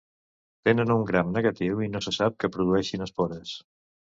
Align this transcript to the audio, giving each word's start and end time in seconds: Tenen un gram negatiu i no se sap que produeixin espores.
Tenen 0.69 0.93
un 0.95 1.03
gram 1.09 1.29
negatiu 1.35 1.83
i 1.89 1.91
no 1.97 2.03
se 2.07 2.15
sap 2.17 2.41
que 2.45 2.53
produeixin 2.57 3.07
espores. 3.09 3.57